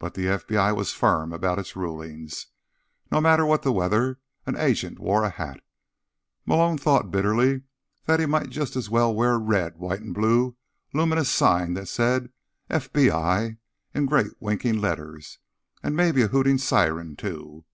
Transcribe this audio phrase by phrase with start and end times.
[0.00, 2.48] But the FBI was firm about its rulings.
[3.12, 5.60] No matter what the weather, an agent wore a hat.
[6.44, 7.62] Malone thought bitterly
[8.06, 10.56] that he might just as well wear a red, white and blue
[10.92, 12.32] luminous sign that said
[12.68, 13.58] FBI
[13.94, 15.38] in great winking letters,
[15.84, 17.64] and maybe a hooting siren too.